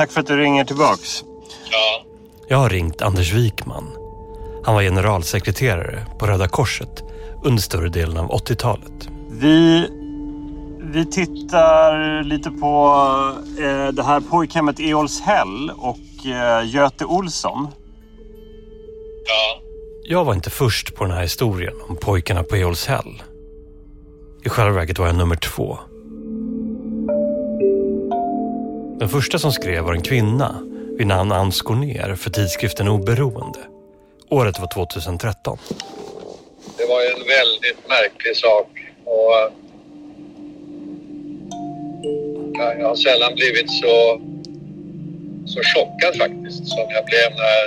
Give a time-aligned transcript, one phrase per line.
[0.00, 1.24] tack för att du ringer tillbaks.
[1.70, 2.04] Ja.
[2.48, 3.84] Jag har ringt Anders Wikman.
[4.64, 7.02] Han var generalsekreterare på Röda Korset
[7.44, 9.08] under större delen av 80-talet.
[9.30, 9.88] Vi,
[10.80, 12.96] vi tittar lite på
[13.58, 17.68] eh, det här pojkhemmet Eolshäll och eh, Göte Olsson.
[19.26, 19.62] Ja.
[20.04, 23.22] Jag var inte först på den här historien om pojkarna på Eolshäll.
[24.44, 25.78] I själva verket var jag nummer två.
[29.00, 30.60] Den första som skrev var en kvinna
[30.98, 33.58] vid namn Ann Skorner för tidskriften Oberoende.
[34.28, 35.58] Året var 2013.
[36.78, 38.70] Det var en väldigt märklig sak.
[39.04, 39.34] Och
[42.78, 44.20] jag har sällan blivit så,
[45.52, 47.64] så chockad faktiskt som jag blev när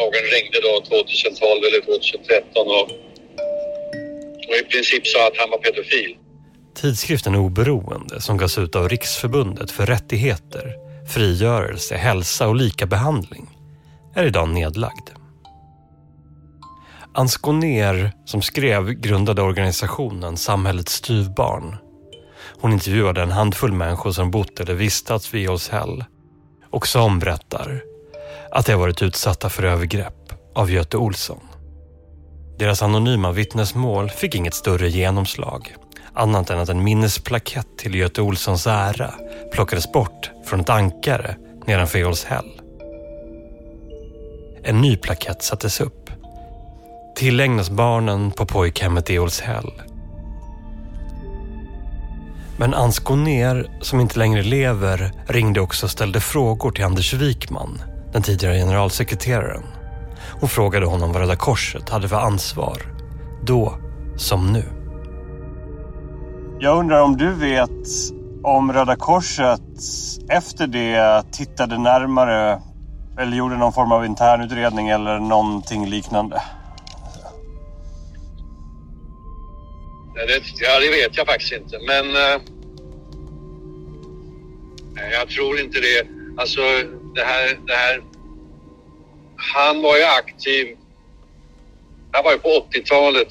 [0.00, 2.86] någon ringde då 2012 eller 2013 och,
[4.48, 6.16] och i princip sa att han var pedofil.
[6.76, 10.74] Tidskriften Oberoende som gavs ut av Riksförbundet för rättigheter,
[11.08, 13.58] frigörelse, hälsa och likabehandling
[14.14, 15.10] är idag nedlagd.
[17.14, 17.28] Ann
[18.24, 21.76] som skrev, grundade organisationen Samhällets styvbarn.
[22.60, 26.04] Hon intervjuade en handfull människor som bott eller vistats vid Eolshäll
[26.70, 27.82] och som berättar
[28.50, 31.40] att de har varit utsatta för övergrepp av Göte Olsson.
[32.58, 35.76] Deras anonyma vittnesmål fick inget större genomslag
[36.16, 39.14] annat än att en minnesplakett till Göte Olssons ära
[39.52, 41.36] plockades bort från ett ankare
[41.66, 42.60] nedanför Eolshäll.
[44.62, 46.10] En ny plakett sattes upp.
[47.16, 49.72] Tillägnas barnen på pojkhemmet Eolshäll.
[52.58, 57.82] Men Ans Gonér, som inte längre lever, ringde också och ställde frågor till Anders Wikman,
[58.12, 59.62] den tidigare generalsekreteraren.
[60.40, 62.82] Hon frågade honom vad Röda Korset hade för ansvar,
[63.42, 63.78] då
[64.16, 64.75] som nu.
[66.58, 67.70] Jag undrar om du vet
[68.42, 69.60] om Röda Korset
[70.28, 72.60] efter det tittade närmare
[73.18, 76.42] eller gjorde någon form av internutredning eller någonting liknande?
[80.14, 81.78] Ja, det, ja, det vet jag faktiskt inte.
[81.86, 82.40] Men eh,
[85.12, 86.06] jag tror inte det.
[86.40, 86.60] Alltså
[87.14, 88.02] det här, det här.
[89.36, 90.76] Han var ju aktiv.
[92.12, 93.28] Han var ju på 80-talet.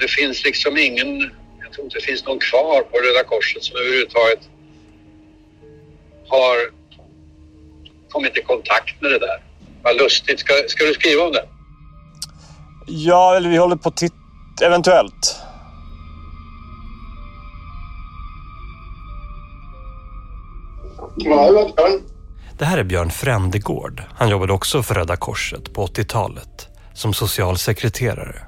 [0.00, 1.30] Det finns liksom ingen.
[1.78, 4.38] Tror inte det finns någon kvar på Röda Korset som överhuvudtaget
[6.28, 6.56] har
[8.08, 9.42] kommit i kontakt med det där.
[9.82, 10.40] Vad lustigt.
[10.40, 11.48] Ska, ska du skriva om det?
[12.86, 14.02] Ja, eller vi håller på att.
[14.62, 15.36] Eventuellt.
[22.58, 24.02] Det här är Björn Frändegård.
[24.16, 28.46] Han jobbade också för Röda Korset på 80-talet som socialsekreterare.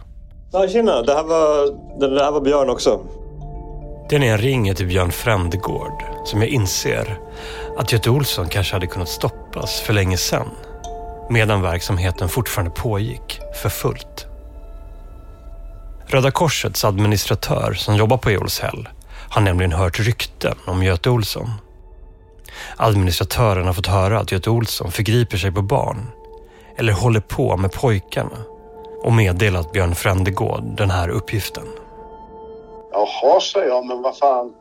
[0.53, 1.03] Ja, tjena.
[1.03, 1.67] Det här var,
[2.01, 3.01] det här var Björn också.
[4.10, 7.19] Det är när jag ringer till Björn Frändegård som jag inser
[7.78, 10.48] att Göte Olsson kanske hade kunnat stoppas för länge sedan
[11.28, 14.26] medan verksamheten fortfarande pågick för fullt.
[16.06, 18.88] Röda Korsets administratör som jobbar på Eolshäll
[19.28, 21.50] har nämligen hört rykten om Göte Olsson.
[22.77, 26.06] Administratören har fått höra att Göte Olsson förgriper sig på barn
[26.77, 28.38] eller håller på med pojkarna
[29.03, 31.66] och meddelat Björn Frändegård den här uppgiften.
[33.00, 34.55] Jaha, sa jag, men vad fan.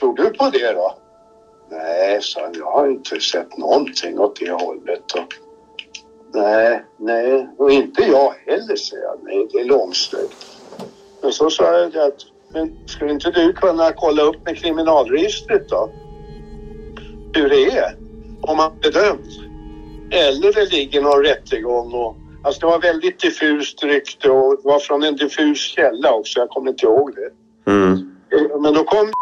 [0.00, 0.94] Tror du på det då?
[1.70, 5.12] Nej, sa han, jag har inte sett någonting åt det hållet.
[5.14, 5.34] Och...
[6.34, 9.18] Nej, nej, och inte jag heller, säger jag.
[9.22, 10.46] Nej, det är långsökt.
[11.22, 15.90] Men så sa jag att, men skulle inte du kunna kolla upp med kriminalregistret då?
[17.34, 17.96] Hur det är?
[18.42, 19.28] Om man bedömt?
[20.10, 22.16] Eller det ligger någon rättegång och
[22.48, 26.38] Alltså det var väldigt diffust rykte och det var från en diffus källa också.
[26.38, 27.30] Jag kommer inte ihåg det.
[27.70, 29.12] Eh, Men då kom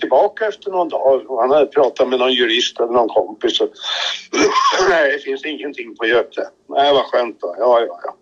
[0.00, 3.60] tillbaka efter någon dag och han hade pratat med någon jurist eller någon kompis.
[3.60, 3.68] Och
[4.90, 6.48] Nej, det finns ingenting på Göte.
[6.68, 7.54] Nej, vad skönt då.
[7.58, 8.16] Ja, ja, ja.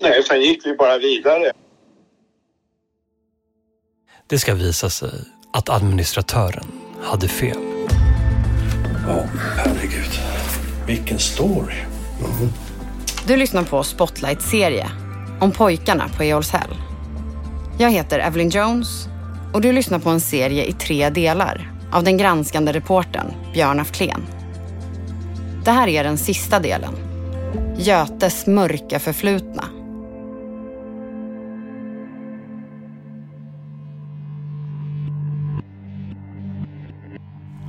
[0.00, 1.52] Nej, sen gick vi bara vidare.
[4.26, 5.10] Det ska visa sig
[5.52, 6.66] att administratören
[7.02, 7.58] hade fel.
[9.08, 9.24] Ja,
[9.56, 10.12] herregud.
[10.86, 11.74] Vilken story.
[13.26, 14.90] Du lyssnar på Spotlight-serie
[15.40, 16.74] om pojkarna på Eolshäll.
[17.78, 19.08] Jag heter Evelyn Jones
[19.52, 23.92] och du lyssnar på en serie i tre delar av den granskande reportern Björn af
[23.92, 24.22] Kleen.
[25.64, 26.94] Det här är den sista delen.
[27.78, 29.64] Götes mörka förflutna.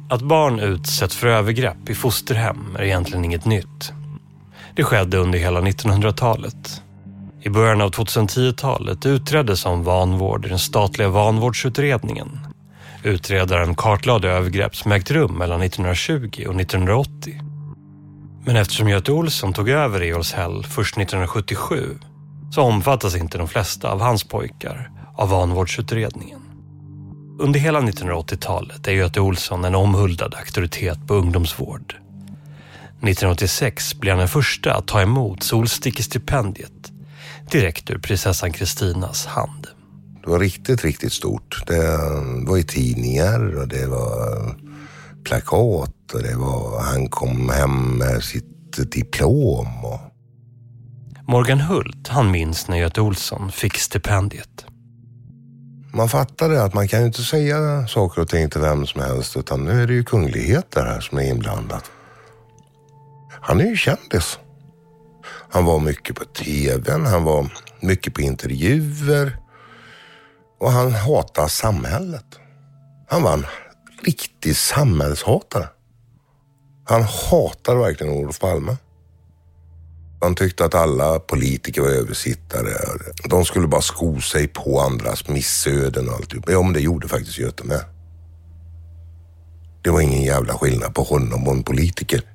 [0.10, 3.94] Att barn utsätts för övergrepp i fosterhem är egentligen inget nytt.
[4.76, 6.82] Det skedde under hela 1900-talet.
[7.42, 12.40] I början av 2010-talet utreddes om vanvård i den statliga vanvårdsutredningen.
[13.04, 17.42] Utredaren kartlade övergrepp som ägt rum mellan 1920 och 1980.
[18.46, 21.98] Men eftersom Göte Olsson tog över Eolshäll först 1977
[22.52, 26.40] så omfattas inte de flesta av hans pojkar av vanvårdsutredningen.
[27.40, 32.05] Under hela 1980-talet är Göte Olsson en omhuldad auktoritet på ungdomsvård.
[33.02, 36.92] 1986 blir han den första att ta emot Solstickestipendiet
[37.52, 39.68] direkt ur prinsessan Kristinas hand.
[40.24, 41.64] Det var riktigt, riktigt stort.
[41.68, 41.98] Det
[42.46, 44.56] var i tidningar och det var
[45.24, 49.86] plakat och det var, han kom hem med sitt diplom.
[49.86, 50.00] Och...
[51.28, 54.66] Morgan Hult, han minns när Göte Olsson fick stipendiet.
[55.94, 59.38] Man fattade att man kan ju inte säga saker och ting till vem som helst
[59.38, 61.92] utan nu är det ju kungligheter här som är inblandat.
[63.48, 64.40] Han är ju kändis.
[65.50, 67.50] Han var mycket på tvn, han var
[67.80, 69.38] mycket på intervjuer
[70.60, 72.26] och han hatade samhället.
[73.08, 73.46] Han var en
[74.04, 75.68] riktig samhällshatare.
[76.86, 78.78] Han hatade verkligen Olof Palme.
[80.22, 82.72] Han tyckte att alla politiker var översittare.
[83.30, 86.34] De skulle bara sko sig på andras missöden och allt.
[86.48, 87.82] Ja, men det gjorde faktiskt Göte med.
[89.84, 92.35] Det var ingen jävla skillnad på honom och en politiker.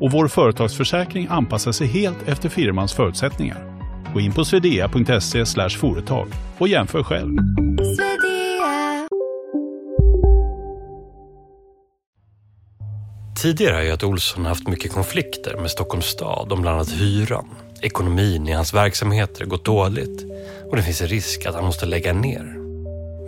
[0.00, 3.78] och vår företagsförsäkring anpassar sig helt efter firmans förutsättningar.
[4.14, 6.28] Gå in på swedea.se företag
[6.58, 7.36] och jämför själv.
[13.42, 17.48] Tidigare har Göte Olsson haft mycket konflikter med Stockholms stad om bland annat hyran.
[17.82, 20.24] Ekonomin i hans verksamheter gått dåligt
[20.70, 22.57] och det finns en risk att han måste lägga ner.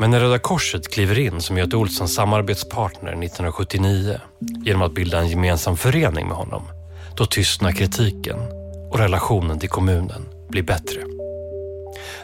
[0.00, 4.20] Men när Röda Korset kliver in som Göte Olssons samarbetspartner 1979
[4.64, 6.62] genom att bilda en gemensam förening med honom,
[7.16, 8.38] då tystnar kritiken
[8.90, 11.00] och relationen till kommunen blir bättre.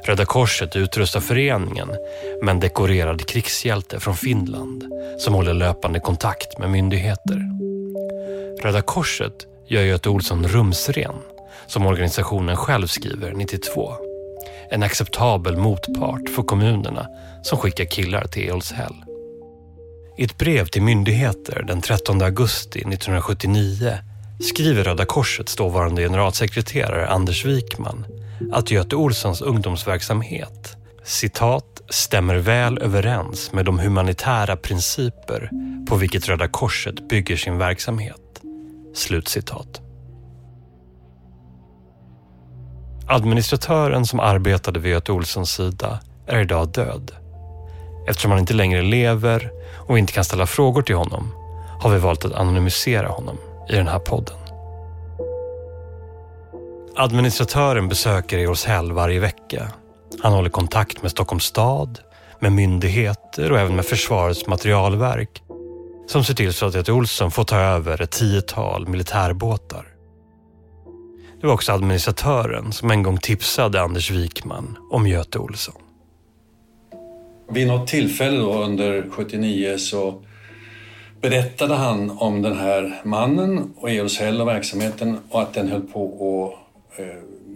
[0.04, 1.88] Röda Korset utrustar föreningen
[2.42, 4.84] med en dekorerad krigshjälte från Finland
[5.18, 7.40] som håller löpande kontakt med myndigheter.
[8.62, 11.14] Röda Korset gör Göte Olsson rumsren,
[11.66, 14.05] som organisationen själv skriver 92.
[14.70, 17.06] En acceptabel motpart för kommunerna
[17.42, 19.04] som skickar killar till Eolshäll.
[20.18, 23.98] I ett brev till myndigheter den 13 augusti 1979
[24.40, 28.06] skriver Röda Korsets dåvarande generalsekreterare Anders Wikman
[28.52, 30.76] att Göte Olssons ungdomsverksamhet
[31.06, 35.50] citat, stämmer väl överens med de humanitära principer
[35.88, 38.40] på vilket Röda Korset bygger sin verksamhet.
[38.94, 39.85] Slutcitat.
[43.08, 47.10] Administratören som arbetade vid Göte Olssons sida är idag död.
[48.08, 51.32] Eftersom han inte längre lever och vi inte kan ställa frågor till honom
[51.80, 53.38] har vi valt att anonymisera honom
[53.68, 54.36] i den här podden.
[56.96, 59.68] Administratören besöker Eolshäll varje vecka.
[60.22, 61.98] Han håller kontakt med Stockholms stad,
[62.40, 65.42] med myndigheter och även med Försvarets materialverk
[66.06, 69.95] som ser till så att Göte Olsson får ta över ett tiotal militärbåtar.
[71.40, 75.74] Det var också administratören som en gång tipsade Anders Wikman om Göte Olsson.
[77.50, 80.22] Vid något tillfälle då under 79 så
[81.20, 86.54] berättade han om den här mannen och Eolshäll och verksamheten och att den höll på
[86.92, 87.06] att eh,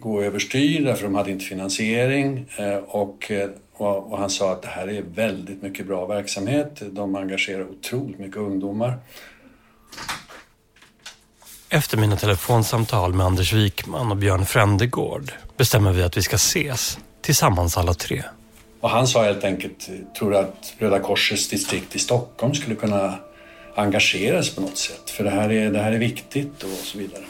[0.01, 3.33] gå överstyr därför de hade inte finansiering eh, eh, och,
[3.73, 6.83] och, han sa att det här är väldigt mycket bra verksamhet.
[6.91, 8.99] De engagerar otroligt mycket ungdomar.
[11.73, 16.99] Efter mina telefonsamtal med Anders Wikman och Björn Frändegård bestämmer vi att vi ska ses
[17.23, 18.23] tillsammans alla tre.
[18.81, 23.19] Och han sa helt enkelt, tror du att Röda Korsets distrikt i Stockholm skulle kunna
[23.75, 25.11] engageras på något sätt?
[25.11, 27.25] För det här är, det här är viktigt och så vidare.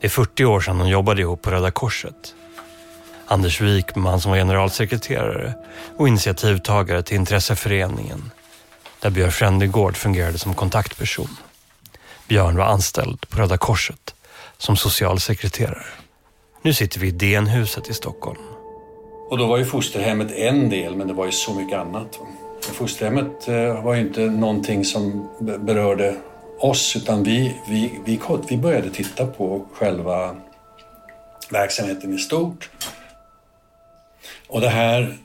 [0.00, 2.34] Det är 40 år sedan de jobbade ihop på Röda Korset.
[3.26, 5.54] Anders Wikman som var generalsekreterare
[5.96, 8.30] och initiativtagare till intresseföreningen
[9.00, 11.36] där Björn Frändegård fungerade som kontaktperson.
[12.28, 14.14] Björn var anställd på Röda Korset
[14.58, 15.84] som socialsekreterare.
[16.62, 18.38] Nu sitter vi i DN-huset i Stockholm.
[19.30, 22.18] Och då var ju fosterhemmet en del, men det var ju så mycket annat.
[22.60, 26.16] Fosterhemmet eh, var ju inte någonting som berörde
[26.60, 30.36] oss, utan vi, vi, vi, vi började titta på själva
[31.50, 32.70] verksamheten i stort.
[34.48, 35.16] Och det här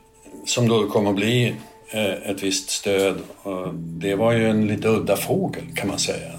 [0.45, 1.55] som då kom att bli
[1.91, 3.19] eh, ett visst stöd.
[3.45, 6.31] Eh, det var ju en lite udda fågel kan man säga.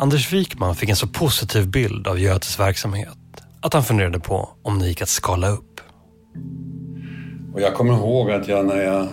[0.00, 3.08] Anders Wikman fick en så positiv bild av Götes verksamhet
[3.60, 5.80] att han funderade på om det gick att skala upp.
[7.54, 9.08] Och jag kommer ihåg att jag när jag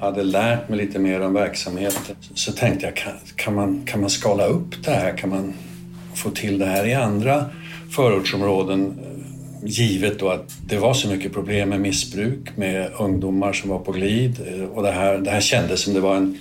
[0.00, 4.10] hade lärt mig lite mer om verksamheten så tänkte jag, kan, kan, man, kan man
[4.10, 5.16] skala upp det här?
[5.16, 5.52] Kan man
[6.14, 7.44] få till det här i andra
[7.90, 9.00] förortsområden?
[9.62, 13.92] Givet då att det var så mycket problem med missbruk, med ungdomar som var på
[13.92, 14.40] glid
[14.74, 16.38] och det här, det här kändes som det var en,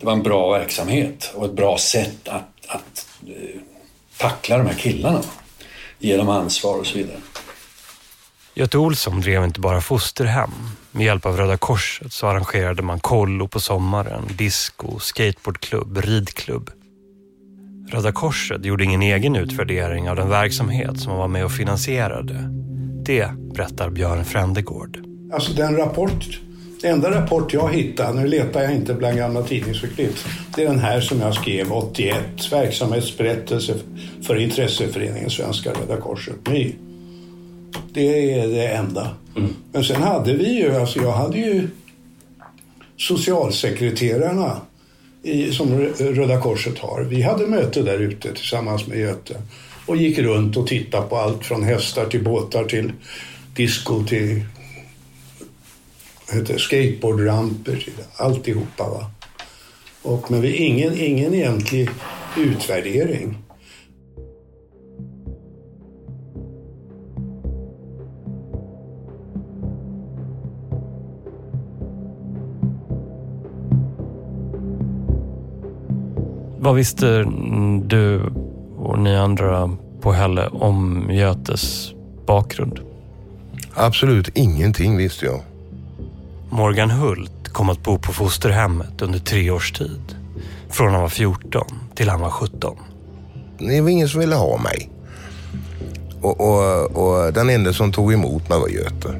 [0.00, 3.60] det var en bra verksamhet och ett bra sätt att, att eh,
[4.16, 5.22] tackla de här killarna.
[5.98, 7.16] Ge dem ansvar och så vidare.
[8.54, 10.50] Göte Olsson drev inte bara fosterhem.
[10.92, 16.70] Med hjälp av Röda Korset så arrangerade man kollo på sommaren, disco, skateboardklubb, ridklubb.
[17.88, 22.34] Röda Korset gjorde ingen egen utvärdering av den verksamhet som man var med och finansierade.
[23.04, 24.98] Det berättar Björn Frändegård.
[25.32, 26.40] Alltså den rapport,
[26.84, 30.14] enda rapport jag hittade, nu letar jag inte bland gamla tidningsurklipp,
[30.56, 32.16] det är den här som jag skrev 81,
[32.52, 33.74] verksamhetsberättelse
[34.22, 36.72] för intresseföreningen Svenska Röda Korset, ny.
[37.92, 39.10] Det är det enda.
[39.36, 39.54] Mm.
[39.72, 41.68] Men sen hade vi ju, alltså jag hade ju
[42.96, 44.60] socialsekreterarna
[45.22, 47.02] i, som Röda Korset har.
[47.02, 49.36] Vi hade möte där ute tillsammans med Göte
[49.86, 52.92] och gick runt och tittade på allt från hästar till båtar till
[53.54, 54.44] disco till
[56.32, 58.88] heter, skateboardramper alltihopa.
[58.88, 59.10] Va?
[60.02, 61.88] Och, men vi ingen, ingen egentlig
[62.36, 63.36] utvärdering.
[76.58, 77.22] Vad visste
[77.84, 78.22] du
[78.76, 81.92] och ni andra på Hälle om Götes
[82.26, 82.80] bakgrund?
[83.74, 85.40] Absolut ingenting visste jag.
[86.50, 90.16] Morgan Hult kom att bo på fosterhemmet under tre års tid.
[90.70, 92.76] Från han var 14 till han var 17.
[93.58, 94.90] Det var ingen som ville ha mig.
[96.22, 99.14] Och, och, och den enda som tog emot mig var Göte.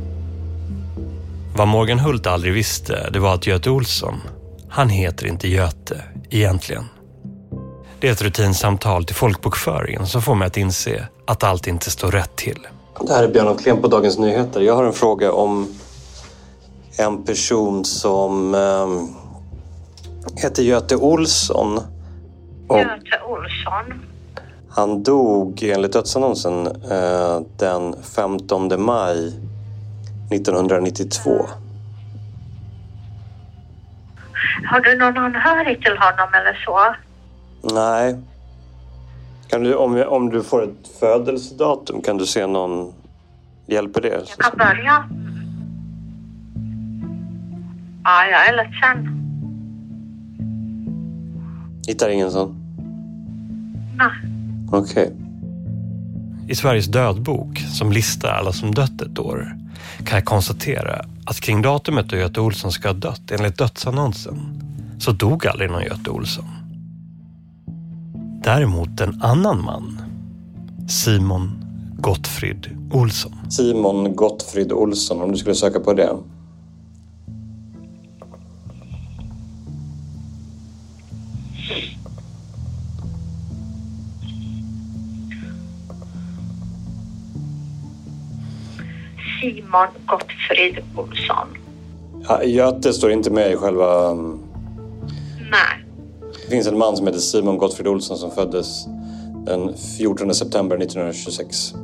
[1.57, 4.21] Vad Morgan Hult aldrig visste, det var att Göte Olsson,
[4.69, 6.85] han heter inte Göte egentligen.
[8.01, 12.11] Det är ett rutinsamtal till folkbokföringen som får mig att inse att allt inte står
[12.11, 12.67] rätt till.
[13.01, 14.61] Det här är Björn Åhlén på Dagens Nyheter.
[14.61, 15.69] Jag har en fråga om
[16.99, 18.89] en person som eh,
[20.43, 21.79] heter Göte Olsson.
[22.69, 24.03] Och Göte Olsson?
[24.71, 29.27] Han dog enligt dödsannonsen eh, den 15 maj
[30.31, 31.47] 1992.
[34.71, 36.95] Har du någon anhörig till honom eller så?
[37.75, 38.17] Nej.
[39.49, 42.93] Kan du, om, om du får ett födelsedatum, kan du se någon...
[43.67, 44.09] Hjälper det?
[44.09, 45.05] Jag kan börja.
[48.09, 49.23] Ja, jag är ledsen.
[51.87, 52.55] Hittar ingen sån?
[53.97, 54.09] Nej.
[54.73, 55.03] Okej.
[55.03, 55.13] Okay.
[56.49, 59.57] I Sveriges dödbok, som listar alla som dött ett år,
[60.05, 64.63] kan jag konstatera att kring datumet då Göte Olsson ska ha dött, enligt dödsannonsen,
[64.99, 66.45] så dog aldrig någon Göte Olsson.
[68.45, 70.01] Däremot en annan man.
[70.89, 71.65] Simon
[71.99, 73.33] Gottfrid Olsson.
[73.51, 76.17] Simon Gottfrid Olsson, om du skulle söka på det.
[89.47, 91.49] Simon Gottfrid Olsson.
[92.29, 94.15] Ja, Göte står inte med i själva...
[95.51, 95.85] Nej.
[96.45, 98.87] Det finns en man som heter Simon Gottfrid Olsson som föddes
[99.47, 101.75] den 14 september 1926.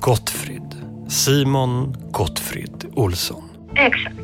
[0.00, 0.74] Gottfrid.
[1.08, 3.42] Simon Gottfrid Olsson.
[3.74, 4.16] Exakt.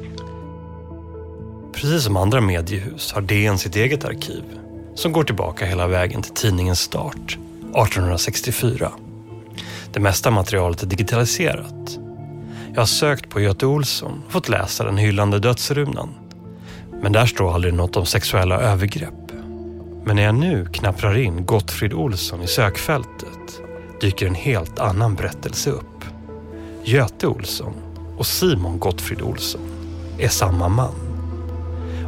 [1.73, 4.45] Precis som andra mediehus har DN sitt eget arkiv
[4.95, 8.93] som går tillbaka hela vägen till tidningens start 1864.
[9.93, 12.06] Det mesta materialet är digitaliserat.
[12.77, 16.15] Jag har sökt på Göte Olsson och fått läsa den hyllande dödsrunan.
[17.03, 19.33] Men där står aldrig något om sexuella övergrepp.
[20.05, 23.61] Men när jag nu knapprar in Gottfrid Olsson i sökfältet
[24.01, 26.05] dyker en helt annan berättelse upp.
[26.85, 27.75] Göte Olsson
[28.19, 29.61] och Simon Gottfrid Olsson
[30.19, 30.95] är samma man.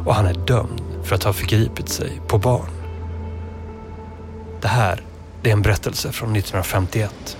[0.05, 2.71] Och han är dömd för att ha förgripit sig på barn.
[4.61, 5.01] Det här
[5.43, 7.37] är en berättelse från 1951.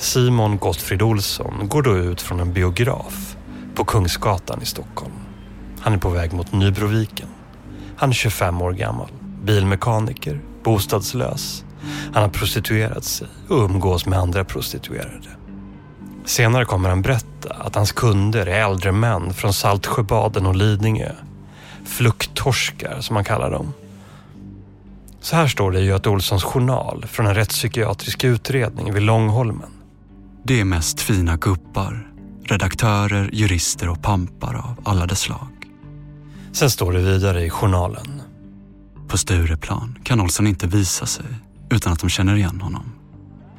[0.00, 3.36] Simon Gottfrid Olsson går då ut från en biograf
[3.74, 5.12] på Kungsgatan i Stockholm.
[5.80, 7.28] Han är på väg mot Nybroviken.
[7.96, 9.08] Han är 25 år gammal,
[9.42, 11.64] bilmekaniker, bostadslös,
[12.14, 15.28] Han har prostituerat sig och umgås med andra prostituerade.
[16.24, 21.12] Senare kommer han berätta att hans kunder är äldre män från Saltsjöbaden och Lidingö.
[21.84, 23.72] Flukttorskar som man kallar dem.
[25.20, 29.70] Så här står det i Göte Olssons journal från en rättspsykiatrisk utredning vid Långholmen.
[30.48, 32.12] Det är mest fina gubbar,
[32.44, 35.48] redaktörer, jurister och pampar av alla dess slag.
[36.52, 38.22] Sen står det vidare i journalen.
[39.08, 41.24] På Stureplan kan Olsson inte visa sig
[41.70, 42.92] utan att de känner igen honom.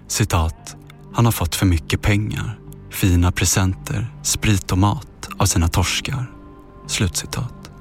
[0.08, 0.76] Citat.
[1.14, 2.60] Han har fått för mycket pengar,
[2.92, 6.32] fina presenter, sprit och mat av sina torskar.
[6.88, 7.72] Slutcitat.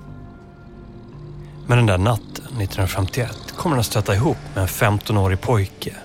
[1.67, 5.97] Men den där natten 1951 kommer han att stöta ihop med en 15-årig pojke.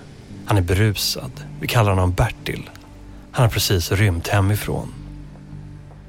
[0.46, 1.32] Han är berusad.
[1.60, 2.70] Vi kallar honom Bertil.
[3.34, 4.88] Han har precis rymt hemifrån.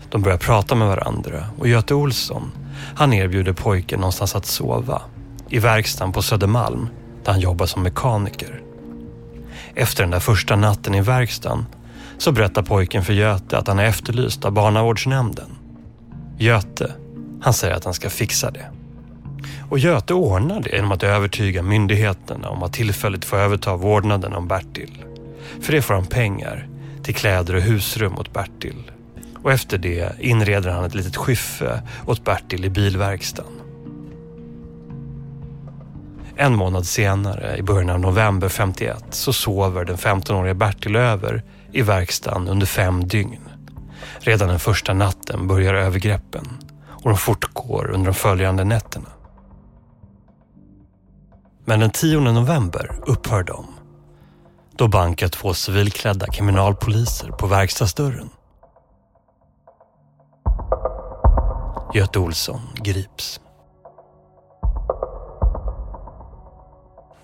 [0.10, 2.52] De börjar prata med varandra och Göte Olsson,
[2.96, 5.02] han erbjuder pojken någonstans att sova.
[5.50, 6.88] I verkstaden på Södermalm,
[7.24, 8.62] där han jobbar som mekaniker.
[9.76, 11.66] Efter den där första natten i verkstaden
[12.18, 15.50] så berättar pojken för Göte att han är efterlyst av barnavårdsnämnden.
[16.38, 16.92] Göte,
[17.42, 18.66] han säger att han ska fixa det.
[19.70, 24.48] Och Göte ordnar det genom att övertyga myndigheterna om att tillfälligt få överta vårdnaden om
[24.48, 25.04] Bertil.
[25.62, 26.68] För det får han pengar
[27.06, 28.92] till kläder och husrum åt Bertil.
[29.44, 33.52] Och efter det inreder han ett litet skyffe åt Bertil i bilverkstaden.
[36.36, 41.82] En månad senare, i början av november 51, så sover den 15-åriga Bertil över i
[41.82, 43.50] verkstaden under fem dygn.
[44.20, 46.48] Redan den första natten börjar övergreppen
[46.88, 49.10] och de fortgår under de följande nätterna.
[51.66, 53.75] Men den 10 november upphör de.
[54.78, 58.30] Då bankar två civilklädda kriminalpoliser på verkstadsdörren.
[61.94, 63.40] Göte Olsson grips.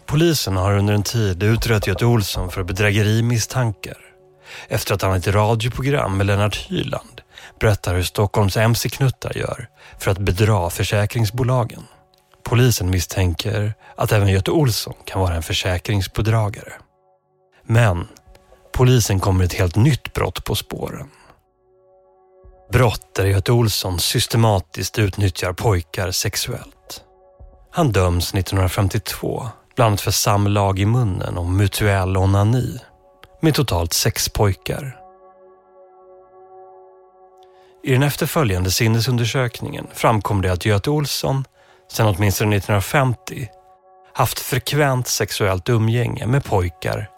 [0.06, 3.98] Polisen har under en tid utrett Göte Olsson för bedrägerimisstankar
[4.68, 7.22] efter att han i ett radioprogram med Lennart Hyland
[7.60, 9.68] berättar hur Stockholms mc-knuttar gör
[10.00, 11.84] för att bedra försäkringsbolagen.
[12.44, 16.74] Polisen misstänker att även Göte Olsson kan vara en försäkringsbedragare.
[17.64, 18.08] Men
[18.72, 21.10] polisen kommer ett helt nytt brott på spåren.
[22.72, 27.04] Brott där Göte Olsson systematiskt utnyttjar pojkar sexuellt.
[27.72, 32.80] Han döms 1952 bland annat för samlag i munnen och mutuell onani
[33.42, 34.98] med totalt sex pojkar.
[37.84, 41.46] I den efterföljande sinnesundersökningen framkom det att Göte Olsson
[41.92, 43.50] sedan åtminstone 1950
[44.14, 47.10] haft frekvent sexuellt umgänge med pojkar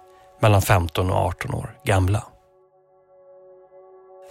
[0.43, 2.23] mellan 15 och 18 år gamla.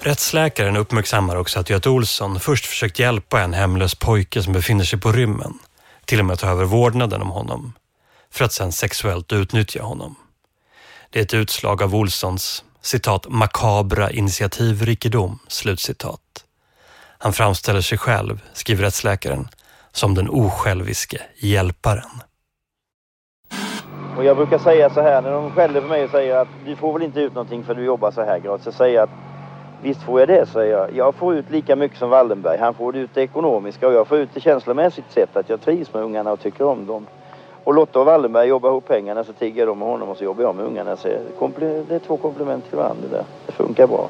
[0.01, 5.01] Rättsläkaren uppmärksammar också att Göte Olsson först försökt hjälpa en hemlös pojke som befinner sig
[5.01, 5.59] på rymmen,
[6.05, 7.73] till och med ta över vårdnaden om honom,
[8.31, 10.15] för att sedan sexuellt utnyttja honom.
[11.11, 16.45] Det är ett utslag av Olssons citat makabra initiativrikedom, slutcitat.
[17.19, 19.49] Han framställer sig själv, skriver rättsläkaren,
[19.93, 22.23] som den osjälviske hjälparen.
[24.17, 26.77] Och jag brukar säga så här när de skäller på mig och säger att du
[26.77, 28.65] får väl inte ut någonting för du jobbar så här gratis.
[28.65, 29.11] Så säger jag att
[29.83, 30.97] visst får jag det, säger jag.
[30.97, 32.59] Jag får ut lika mycket som Wallenberg.
[32.59, 35.95] Han får ut det ekonomiska och jag får ut det känslomässigt sett att jag trivs
[35.95, 37.07] med ungarna och tycker om dem.
[37.65, 40.43] Och Lotta och Wallenberg jobbar ihop pengarna så tigger de med honom och så jobbar
[40.43, 40.97] jag med ungarna.
[40.97, 41.09] Så
[41.89, 43.25] det är två komplement till varandra där.
[43.47, 44.09] Det funkar bra.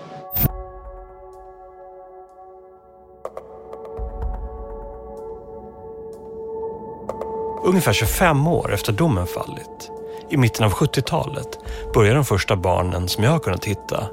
[7.65, 9.91] Ungefär 25 år efter domen fallit,
[10.31, 11.59] i mitten av 70-talet,
[11.95, 14.07] börjar de första barnen som jag har kunnat hitta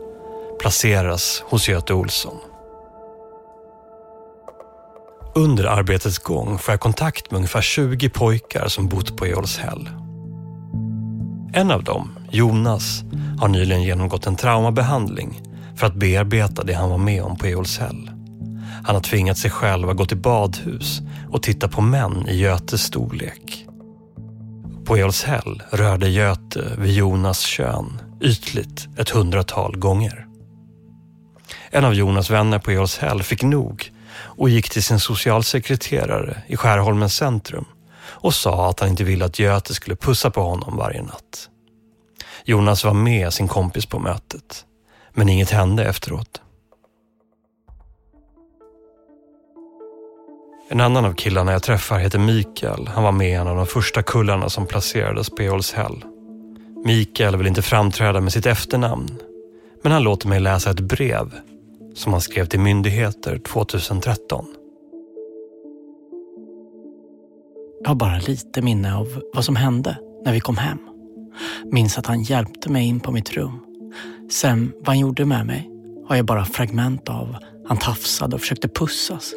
[0.60, 2.38] placeras hos Göte Olsson.
[5.36, 9.90] Under arbetets gång får jag kontakt med ungefär 20 pojkar som bott på Eolshäll.
[11.54, 13.04] En av dem, Jonas,
[13.40, 15.42] har nyligen genomgått en traumabehandling
[15.76, 18.19] för att bearbeta det han var med om på Eolshäll.
[18.84, 22.84] Han har tvingat sig själv att gå till badhus och titta på män i Götes
[22.84, 23.66] storlek.
[24.86, 30.28] På Eolshäll rörde Göte vid Jonas kön ytligt ett hundratal gånger.
[31.72, 37.16] En av Jonas vänner på Eolshäll fick nog och gick till sin socialsekreterare i Skärholmens
[37.16, 37.66] centrum
[38.02, 41.50] och sa att han inte ville att Göte skulle pussa på honom varje natt.
[42.46, 44.66] Jonas var med sin kompis på mötet,
[45.14, 46.42] men inget hände efteråt.
[50.72, 52.88] En annan av killarna jag träffar heter Mikael.
[52.88, 56.06] Han var med i en av de första kullarna som placerades på Eolshäll.
[56.86, 59.18] Mikael vill inte framträda med sitt efternamn,
[59.82, 61.34] men han låter mig läsa ett brev
[61.96, 64.46] som han skrev till myndigheter 2013.
[67.82, 70.80] Jag har bara lite minne av vad som hände när vi kom hem.
[71.66, 73.60] Minns att han hjälpte mig in på mitt rum.
[74.32, 75.70] Sen vad han gjorde med mig
[76.08, 77.36] har jag bara fragment av.
[77.68, 79.34] Han tafsade och försökte pussas.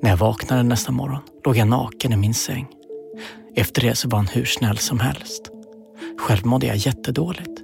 [0.00, 2.66] När jag vaknade nästa morgon låg jag naken i min säng.
[3.56, 5.50] Efter det så var han hur snäll som helst.
[6.18, 7.60] Själv mådde jag jättedåligt.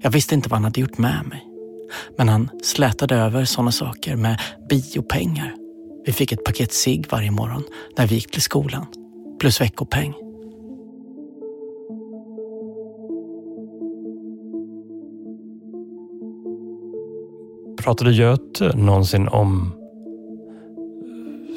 [0.00, 1.44] Jag visste inte vad han hade gjort med mig.
[2.16, 5.54] Men han slätade över sådana saker med biopengar.
[6.06, 7.64] Vi fick ett paket sig varje morgon
[7.96, 8.86] när vi gick till skolan.
[9.40, 10.14] Plus veckopeng.
[17.82, 19.77] Pratade Göte någonsin om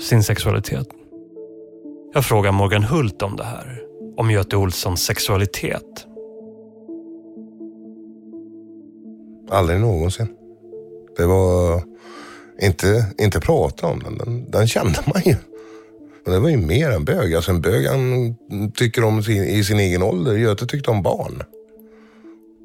[0.02, 0.88] sin sexualitet?
[2.14, 3.82] Jag frågar Morgan Hult om det här.
[4.18, 6.06] Om Göte Olssons sexualitet.
[9.50, 10.28] Aldrig någonsin.
[11.18, 11.82] Det var
[12.62, 14.18] inte, inte prata om den.
[14.18, 14.52] den.
[14.52, 15.36] Den kände man ju.
[16.26, 17.36] Men det var ju mer än bög.
[17.36, 18.36] Alltså en bög han
[18.74, 20.36] tycker om sin, i sin egen ålder.
[20.36, 21.44] Göte tyckte om barn.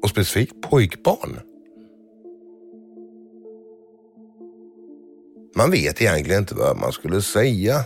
[0.03, 1.39] Och specifikt pojkbarn.
[5.57, 7.83] Man vet egentligen inte vad man skulle säga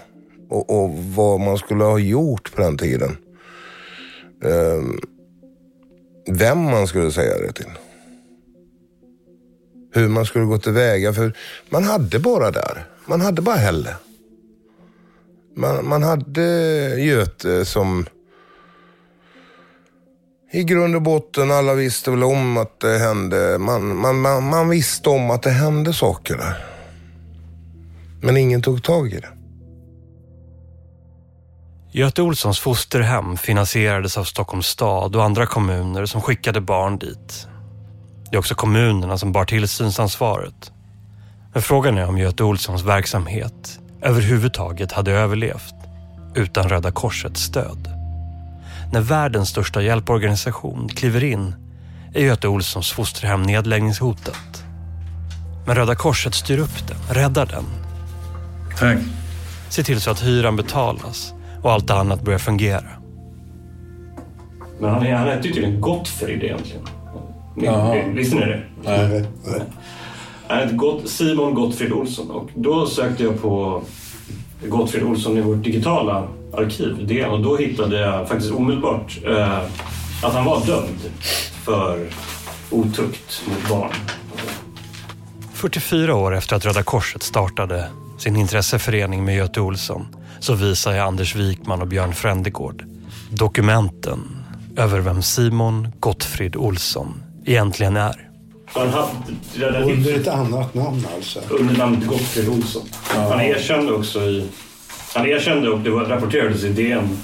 [0.49, 3.17] och, och vad man skulle ha gjort på den tiden.
[4.43, 5.01] Um,
[6.29, 7.71] vem man skulle säga det till.
[9.93, 11.13] Hur man skulle gå tillväga.
[11.13, 11.33] För
[11.69, 12.85] man hade bara där.
[13.05, 13.95] Man hade bara Helle.
[15.55, 16.41] Man, man hade
[16.99, 18.05] Göte som
[20.51, 23.57] i grund och botten alla visste väl om att det hände.
[23.57, 26.70] Man, man, man, man visste om att det hände saker där.
[28.21, 29.29] Men ingen tog tag i det.
[31.93, 37.47] Göte Olssons fosterhem finansierades av Stockholms stad och andra kommuner som skickade barn dit.
[38.29, 40.71] Det är också kommunerna som bar tillsynsansvaret.
[41.53, 45.75] Men frågan är om Göte Olssons verksamhet överhuvudtaget hade överlevt
[46.35, 47.89] utan Röda Korsets stöd.
[48.93, 51.55] När världens största hjälporganisation kliver in
[52.13, 54.63] är Göte Olssons fosterhem nedläggningshotat.
[55.65, 57.80] Men Röda Korset styr upp den, räddar den.
[58.81, 58.97] Tack.
[59.69, 62.83] Se till så att hyran betalas och allt annat börjar fungera.
[64.79, 66.87] Men han, han hette ju tydligen Gottfrid egentligen.
[67.55, 68.03] Jaha.
[68.13, 68.63] Visste ni det?
[68.83, 69.25] Nej.
[70.47, 73.81] Han hette Gott, Simon Gottfrid Olsson och då sökte jag på
[74.67, 79.57] Gottfrid Olsson i vårt digitala arkiv, DN, och då hittade jag faktiskt omedelbart eh,
[80.23, 80.99] att han var dömd
[81.63, 82.07] för
[82.69, 83.91] otukt mot barn.
[85.53, 87.87] 44 år efter att Röda Korset startade
[88.21, 90.07] sin intresseförening med Göte Olsson
[90.39, 92.85] så visar jag Anders Wikman och Björn Frändegård
[93.29, 94.19] dokumenten
[94.77, 98.27] över vem Simon Gottfrid Olsson egentligen är.
[99.83, 101.39] Under ett annat namn alltså?
[101.49, 102.83] Under namnet Gottfrid Olsson.
[103.07, 104.47] Han erkände också i...
[105.15, 107.17] Han erkände och det var- rapporterades i DN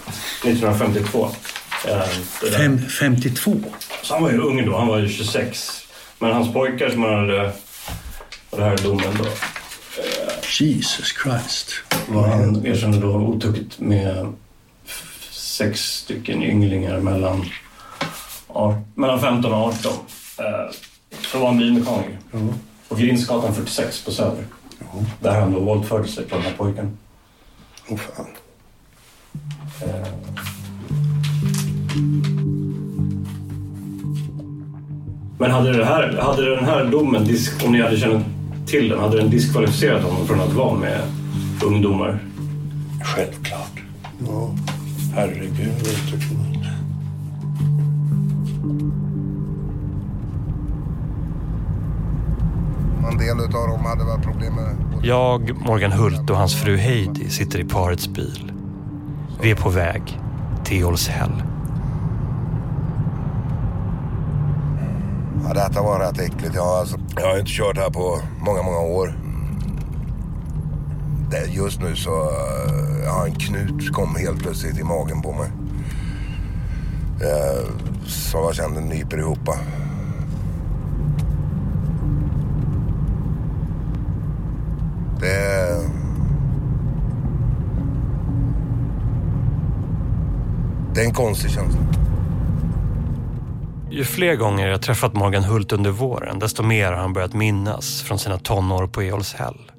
[0.44, 1.28] 1952.
[1.88, 2.02] Eh.
[2.58, 3.56] Fem, 52?
[4.04, 5.70] Så han var ju ung då, han var ju 26.
[6.20, 7.52] Men hans pojkar som han hade...
[8.52, 9.26] Det här är domen då.
[10.62, 11.72] Jesus Christ.
[12.08, 14.34] Var han erkände då otuktigt med
[15.32, 17.46] sex stycken ynglingar mellan,
[18.96, 19.91] mellan 15 och 18.
[20.39, 20.74] Eh,
[21.32, 22.17] Så var han bilmekaniker.
[22.89, 24.46] På Grindsgatan 46 på Söder.
[25.20, 26.98] Där han då våldförde sig på den här pojken.
[27.89, 28.26] Åh fan.
[29.82, 30.08] Eh,
[35.39, 37.28] Men hade, det här, hade den här domen,
[37.65, 38.26] om ni hade känt
[38.67, 41.01] till den, hade den diskvalificerat honom från att vara med
[41.65, 42.19] ungdomar?
[43.03, 43.82] Självklart.
[44.27, 44.56] Ja.
[45.15, 45.73] Herregud.
[53.12, 54.75] En del utav dem hade väl problem med...
[55.03, 58.51] Jag, Morgan Hult och hans fru Heidi sitter i parets bil.
[59.41, 60.19] Vi är på väg
[60.63, 61.32] till Olshäll.
[65.43, 66.56] Ja, detta var rätt äckligt.
[66.56, 69.19] Jag, har alltså, jag har inte kört här på många, många år.
[71.32, 75.21] Det, just nu så eh, har ja, har en knut kom helt plötsligt i magen
[75.21, 75.52] på mig.
[77.21, 77.69] Eh, uh,
[78.06, 79.50] så jag kände nyper ihop.
[85.19, 85.67] Det...
[90.93, 91.97] Det är en konstig känsla.
[93.89, 98.02] Ju fler gånger jag träffat Morgan Hult under våren, desto mer har han börjat minnas
[98.02, 99.71] från sina tonår på Eolshäll.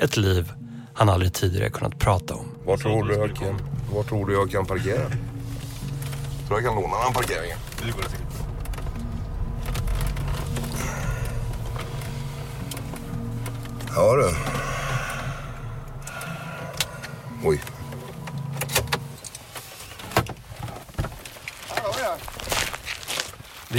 [0.00, 0.52] Ett liv
[0.94, 2.46] han aldrig tidigare kunnat prata om.
[2.64, 3.60] Var tror du jag kan,
[3.94, 5.08] var tror du jag kan parkera?
[6.46, 7.58] Tror jag kan låna den parkeringen?
[13.96, 14.34] Ja du.
[17.44, 17.60] Oj.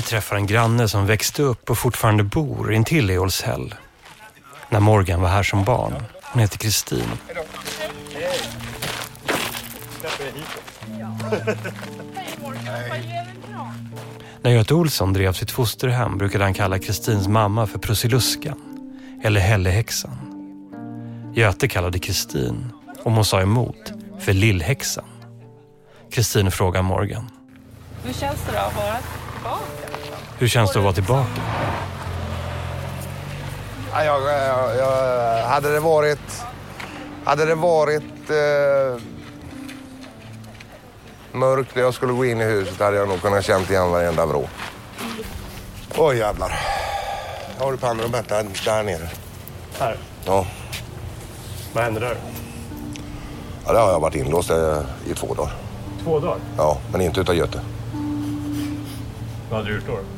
[0.08, 3.76] Träffar en granne som växte upp och fortfarande bor intill Eolshäll.
[4.70, 5.94] När Morgan var här som barn.
[6.22, 7.10] Hon heter Kristin.
[14.42, 18.58] När Göte Olsson drev sitt fosterhem brukade han kalla Kristins mamma för Prussiluskan
[19.24, 20.18] eller Hällehäxan.
[21.36, 22.72] Göte kallade Kristin,
[23.04, 25.06] om hon sa emot, för Lillhäxan.
[26.12, 27.30] Kristin frågar Morgan.
[28.04, 28.98] Hur känns det då att vara?
[30.40, 31.28] Hur känns det att vara tillbaka?
[33.92, 36.44] Ja, jag, jag, jag, hade det varit...
[37.26, 39.02] Hade det varit eh,
[41.32, 44.26] mörkt när jag skulle gå in i huset hade jag nog kunnat känt igen varenda
[44.26, 44.48] vrå.
[45.98, 46.60] Oj jävlar.
[47.60, 49.10] Har du pannrummet där, där nere?
[49.80, 49.98] Här?
[50.26, 50.46] Ja.
[51.74, 52.18] Vad hände där?
[53.66, 53.74] ja.
[53.74, 55.54] Det har jag varit inlåst eh, i två dagar.
[56.04, 56.38] Två dagar?
[56.58, 57.62] Ja, men inte utav Göte.
[59.50, 60.17] Vad hade du gjort då?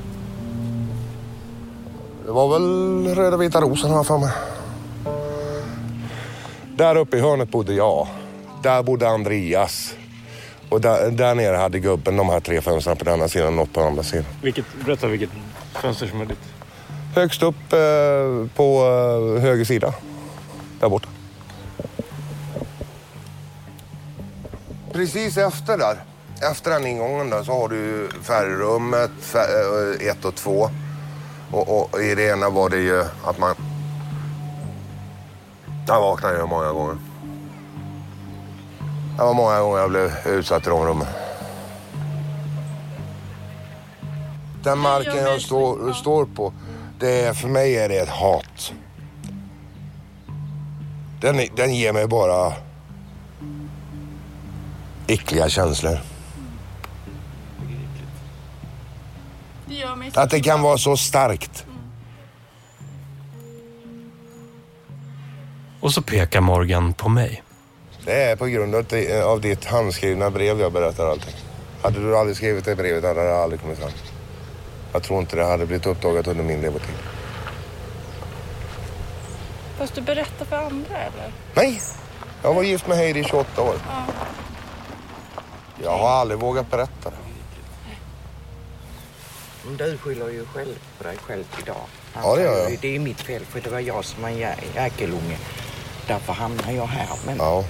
[2.29, 4.31] Det var väl Röda Vita Rosen har jag för mig.
[6.75, 8.07] Där uppe i hörnet bodde jag.
[8.63, 9.95] Där bodde Andreas.
[10.69, 13.73] Och där, där nere hade gubben de här tre fönstren på denna sidan och något
[13.73, 14.25] på andra sidan.
[14.41, 15.29] Vilket, berätta vilket
[15.73, 16.39] fönster som är ditt.
[17.15, 18.83] Högst upp eh, på
[19.35, 19.93] eh, höger sida.
[20.79, 21.07] Där borta.
[24.93, 26.03] Precis efter där,
[26.51, 29.47] efter den ingången där, så har du färgrummet fär,
[30.01, 30.69] eh, ett och två.
[31.51, 33.55] Och, och i det ena var det ju att man...
[35.87, 36.97] Jag vaknade ju många gånger.
[39.17, 41.07] Det var många gånger jag blev utsatt i de rummen.
[44.63, 46.53] Den marken jag står, står på,
[46.99, 48.73] det är, för mig är det ett hat.
[51.21, 52.53] Den, den ger mig bara
[55.07, 55.99] äckliga känslor.
[60.13, 61.65] Att det kan vara så starkt.
[65.81, 67.43] Och så pekar Morgan på mig.
[68.05, 71.35] Det är på grund av, det- av ditt handskrivna brev jag berättar allting.
[71.81, 73.89] Hade du aldrig skrivit det brevet hade det aldrig kommit fram.
[74.93, 76.95] Jag tror inte det hade blivit uppdagat under min levertid.
[79.77, 81.33] Fast du berättar för andra eller?
[81.53, 81.81] Nej!
[82.43, 83.75] Jag var gift med Heidi i 28 år.
[83.87, 84.03] Ja.
[85.83, 87.15] Jag har aldrig vågat berätta det.
[89.69, 91.75] Men Du skyller ju själv på dig själv idag.
[92.13, 92.71] Han Ja, det gör säger jag.
[92.71, 95.37] ju, Det är mitt fel för det var jag som var en jä- jäkelunge.
[96.07, 97.07] Därför hamnar jag här.
[97.25, 97.63] Men Ja.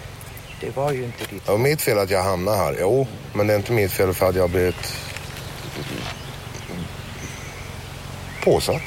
[0.61, 2.75] det var ju inte ditt Det var mitt fel att jag hamnade här.
[2.79, 4.93] Jo, men det är inte mitt fel för att jag har blivit
[8.43, 8.81] påsatt.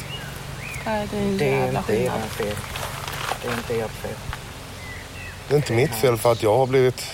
[0.87, 2.57] Nej, det är en Det är jävla inte ert fel.
[3.43, 4.17] Det är inte ert fel.
[5.49, 7.07] Det är inte mitt fel för att jag har blivit...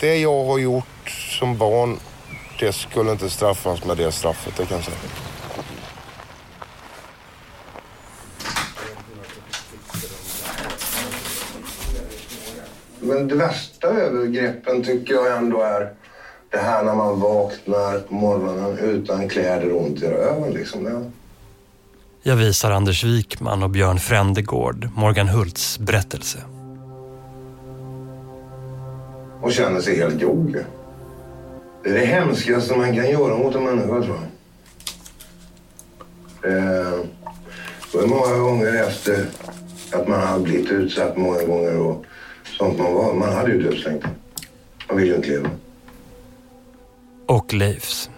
[0.00, 2.00] Det jag har gjort som barn,
[2.62, 4.96] det skulle inte straffas med det straffet, det kan jag säga.
[13.00, 15.92] Men det värsta övergreppen tycker jag ändå är
[16.50, 20.52] det här när man vaknar på morgonen utan kläder och ont i röven.
[20.52, 21.12] Liksom.
[22.22, 26.38] Jag visar Anders Wikman och Björn Frändegård Morgan Hults berättelse.
[29.42, 30.56] och känner sig helt jog.
[31.82, 34.28] Det är det hemskaste man kan göra mot en människa, tror jag.
[36.52, 36.98] Eh,
[37.92, 39.26] det var många gånger efter
[39.92, 42.04] att man hade blivit utsatt många gånger och
[42.58, 43.14] sånt man var.
[43.14, 44.10] Man hade ju dödslängtan.
[44.88, 45.48] Man vill ju inte leva.
[47.26, 48.10] Och Leifs.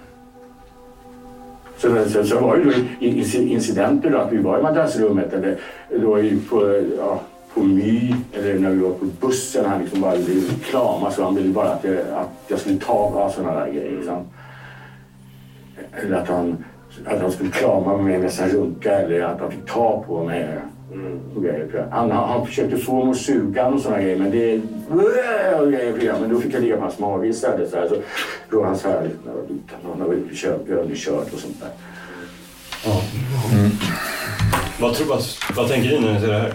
[1.78, 2.72] Så, så, så var det då
[3.06, 5.58] in- incidenter då, att vi var i madrassrummet eller
[6.00, 7.20] då i- på, ja,
[7.54, 9.64] på My eller när vi var på bussen.
[9.66, 12.92] Han liksom bara ville krama så han ville bara att, jag- att jag skulle ta
[12.92, 13.96] av sådana där grejer.
[13.96, 14.24] Liksom.
[15.92, 16.64] Eller att han,
[17.06, 20.48] att han skulle krama mig medan han runkade eller att han fick ta på mig.
[21.36, 21.86] Och grejer.
[21.90, 24.60] Han, han, han försökte få mig att suga och sådana grejer men det...
[25.60, 27.70] Och grejer, men då fick jag ligga på hans mage istället.
[27.70, 27.96] Så här, så
[28.50, 29.78] låg han så här när jag var liten.
[29.90, 31.70] Han har väl kört, kört och sånt där.
[34.80, 35.20] Vad, tror, vad,
[35.56, 36.52] vad tänker ni när ni ser det här?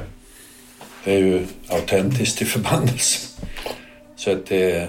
[1.09, 3.19] Det är ju autentiskt till förbannelse.
[4.15, 4.87] Så att det,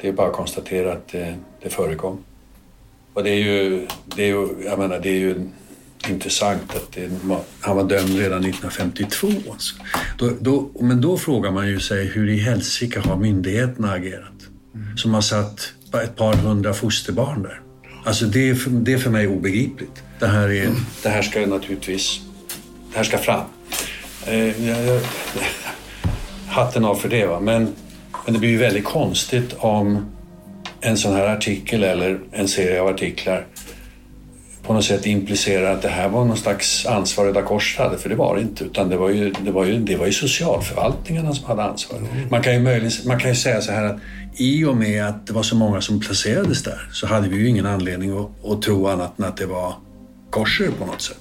[0.00, 2.18] det är bara att konstatera att det, det förekom.
[3.14, 5.48] Och det är ju, det är ju, jag menar, det är ju
[6.08, 7.10] intressant att det,
[7.60, 9.28] han var dömd redan 1952.
[9.50, 9.74] Alltså.
[10.18, 14.48] Då, då, men då frågar man ju sig hur i helsike har myndigheterna agerat?
[14.96, 15.72] Som har satt
[16.04, 17.60] ett par hundra fosterbarn där.
[18.04, 20.02] Alltså det är, för, det är för mig obegripligt.
[20.18, 20.70] Det här, är,
[21.02, 22.20] det här ska naturligtvis
[22.92, 23.44] det här ska fram.
[24.26, 25.02] Eh,
[26.48, 27.26] hatten av för det.
[27.26, 27.40] Va?
[27.40, 27.74] Men,
[28.24, 30.06] men det blir ju väldigt konstigt om
[30.80, 33.46] en sån här artikel eller en serie av artiklar
[34.62, 38.08] på något sätt implicerar att det här var någon slags ansvar Röda Korset hade, för
[38.08, 38.64] det var det inte.
[38.64, 42.00] Utan det var ju, det var ju, det var ju socialförvaltningarna som hade ansvar.
[42.30, 44.00] Man kan, ju möjligen, man kan ju säga så här att
[44.36, 47.48] i och med att det var så många som placerades där så hade vi ju
[47.48, 49.74] ingen anledning att, att tro annat än att det var
[50.30, 51.20] korser på något sätt.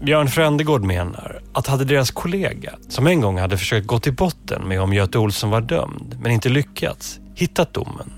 [0.00, 4.68] Björn Frändegård menar att hade deras kollega, som en gång hade försökt gå till botten
[4.68, 8.12] med om Göte Olsson var dömd, men inte lyckats, hittat domen,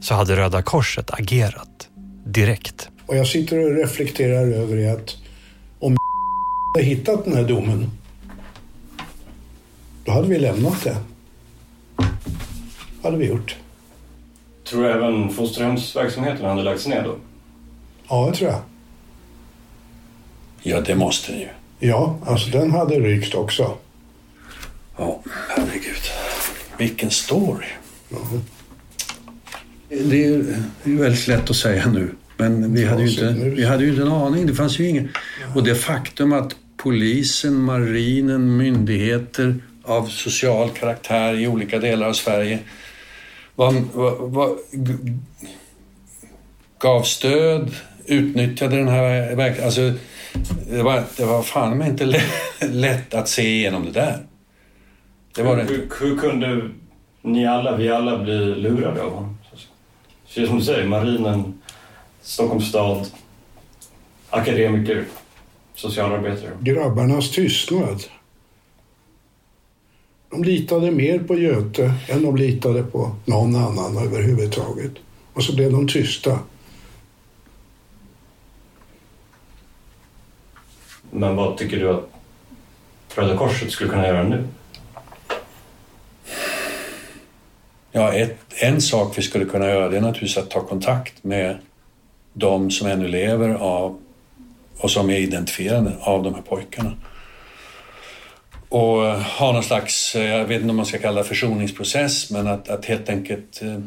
[0.00, 1.88] så hade Röda Korset agerat
[2.24, 2.88] direkt.
[3.06, 5.16] Och jag sitter och reflekterar över det att
[5.78, 5.96] om
[6.74, 7.90] hade hittat den här domen,
[10.04, 10.96] då hade vi lämnat det.
[13.02, 13.56] hade vi gjort.
[14.64, 17.16] Tror du även fosterhemsverksamheten hade lagts ner då?
[18.08, 18.60] Ja, det tror jag.
[20.66, 21.48] Ja, det måste den ju.
[21.78, 23.74] Ja, alltså den hade rykt också.
[24.96, 26.02] Ja, herregud.
[26.78, 27.66] Vilken story.
[29.88, 32.10] Det är ju det är ju väldigt lätt att säga nu.
[32.36, 34.46] Men vi hade, ju inte, vi hade ju inte en aning.
[34.46, 35.08] Det fanns ju ingen.
[35.54, 42.58] Och det faktum att polisen, marinen, myndigheter av social karaktär i olika delar av Sverige
[43.54, 44.56] var, var, var,
[46.78, 47.74] gav stöd,
[48.06, 49.92] utnyttjade den här verk- alltså,
[50.70, 52.24] det var, det var fan mig inte lätt,
[52.60, 54.26] lätt att se igenom det där.
[55.34, 55.74] Det var det inte.
[55.74, 56.70] hur, hur kunde
[57.22, 59.38] ni alla, vi alla, bli lurade av honom?
[60.26, 61.60] Så det som du säger, marinen,
[62.22, 63.06] Stockholms stad,
[64.30, 65.04] akademiker,
[65.74, 66.50] socialarbetare.
[66.60, 68.04] Grabbarnas tystnad.
[70.30, 74.92] De litade mer på Göte än de litade på någon annan överhuvudtaget.
[75.32, 76.38] Och så blev de tysta.
[81.16, 82.08] Men vad tycker du att
[83.14, 84.44] Röda Korset skulle kunna göra nu?
[87.92, 91.58] Ja, ett, en sak vi skulle kunna göra det är naturligtvis att ta kontakt med
[92.32, 94.00] de som ännu lever av,
[94.78, 96.92] och som är identifierade av de här pojkarna.
[98.68, 102.30] Och eh, ha någon slags, eh, jag vet inte om man ska kalla det försoningsprocess,
[102.30, 103.80] men att, att helt enkelt eh,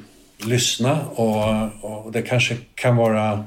[0.47, 1.43] lyssna och,
[1.81, 3.45] och det kanske kan vara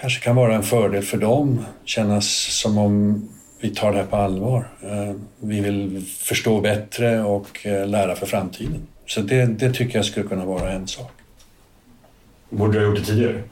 [0.00, 2.26] kanske kan vara en fördel för dem, kännas
[2.60, 3.28] som om
[3.60, 4.68] vi tar det här på allvar.
[4.82, 8.86] Eh, Vi vill förstå bättre och eh, lära för framtiden.
[9.06, 11.10] Så det, det tycker jag skulle kunna vara en sak.
[12.50, 13.42] Borde du ha gjort det tidigare?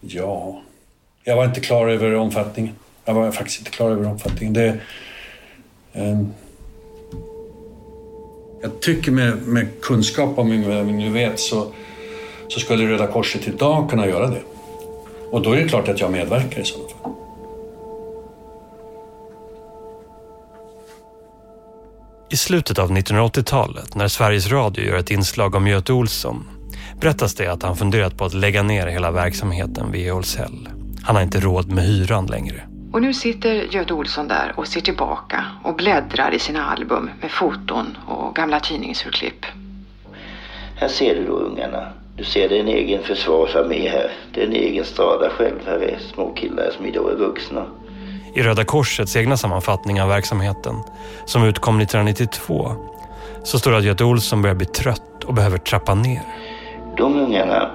[0.00, 0.62] Ja,
[1.24, 2.74] jag var inte klar över omfattningen.
[3.04, 4.52] Jag var faktiskt inte klar över omfattningen.
[4.54, 4.78] Det,
[5.92, 6.32] ehm,
[8.64, 11.72] jag tycker med, med kunskap om vad vi nu vet så,
[12.48, 14.42] så skulle Röda Korset idag kunna göra det.
[15.30, 17.12] Och då är det klart att jag medverkar i sådana fall.
[22.30, 26.48] I slutet av 1980-talet, när Sveriges Radio gör ett inslag om Göte Olsson,
[27.00, 30.68] berättas det att han funderat på att lägga ner hela verksamheten vid Eolshäll.
[31.02, 32.73] Han har inte råd med hyran längre.
[32.94, 37.30] Och nu sitter Göte Olsson där och ser tillbaka och bläddrar i sina album med
[37.30, 39.46] foton och gamla tidningsurklipp.
[40.76, 41.88] Här ser du då ungarna.
[42.16, 44.10] Du ser det är en egen försvarsarmé här.
[44.34, 45.58] Det är en egen stad där själv.
[45.66, 47.66] Här är små killar som idag är vuxna.
[48.34, 50.74] I Röda Korsets egna sammanfattning av verksamheten,
[51.26, 52.72] som utkom 1992,
[53.44, 56.22] så står det att Göte Olsson börjar bli trött och behöver trappa ner.
[56.96, 57.70] De ungarna,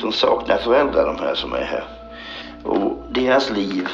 [0.00, 1.84] de saknar föräldrar de här som är här.
[2.64, 3.88] Och deras liv,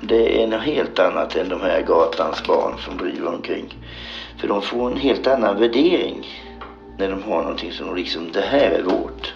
[0.00, 3.74] det är något helt annat än de här gatans barn som driver omkring.
[4.40, 6.26] För de får en helt annan värdering
[6.98, 9.34] när de har någonting som liksom, det här är vårt.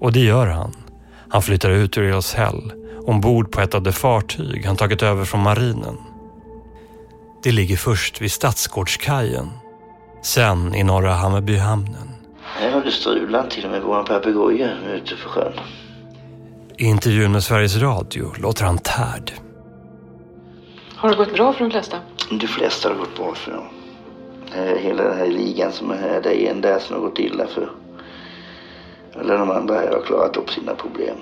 [0.00, 0.72] Och det gör han.
[1.28, 2.72] Han flyttar ut ur Eolshäll
[3.08, 5.96] ombord på ett av de fartyg han tagit över från marinen.
[7.42, 9.50] Det ligger först vid Stadsgårdskajen,
[10.22, 12.08] sen i norra Hammarbyhamnen.
[12.42, 15.52] Här har det strulat till och med våran papegoja ute för sjön.
[16.78, 19.32] I intervjun med Sveriges Radio låter han tärd.
[20.98, 22.00] Har det gått bra för de flesta?
[22.30, 23.64] De flesta har gått bra för dem.
[24.78, 27.46] Hela den här ligan som är här, det är en där som har gått illa
[27.46, 27.70] för.
[29.20, 31.16] Alla de andra här har klarat upp sina problem.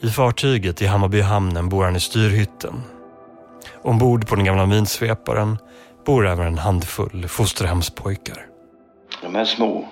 [0.00, 2.74] I fartyget i Hammarbyhamnen bor han i styrhytten.
[3.82, 5.58] Ombord på den gamla minsveparen
[6.06, 8.46] bor även en handfull fosterhemspojkar.
[9.22, 9.88] De är små.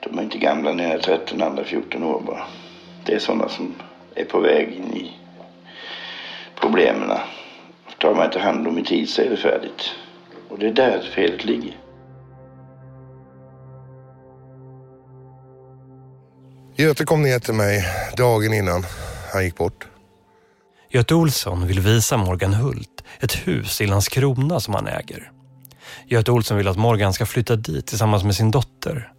[0.00, 2.46] De är inte gamla, när jag är 13, andra 14 år bara.
[3.06, 3.74] Det är sådana som
[4.14, 5.12] är på väg in i
[6.60, 7.10] problemen.
[8.00, 9.82] Tar man inte hand om i tid så är det färdigt.
[10.48, 11.80] Och det är där felet ligger.
[16.76, 17.84] Göte kom ner till mig
[18.16, 18.86] dagen innan
[19.32, 19.86] han gick bort.
[20.90, 25.30] Göte Olsson vill visa Morgan Hult ett hus i Landskrona som han äger.
[26.06, 29.12] Göte Olsson vill att Morgan ska flytta dit tillsammans med sin dotter.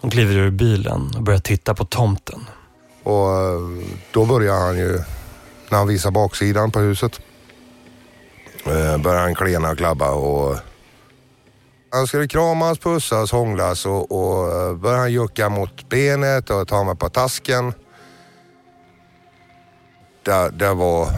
[0.00, 2.40] De kliver ur bilen och börjar titta på tomten.
[3.02, 4.98] Och eh, då börjar han ju,
[5.70, 7.20] när han visar baksidan på huset,
[8.66, 10.56] eh, börjar han klena och klabba och
[11.92, 16.84] han skulle kramas, pussas, hånglas och, och eh, börjar han jucka mot benet och ta
[16.84, 17.72] mig på tasken.
[20.22, 21.08] Det, det var...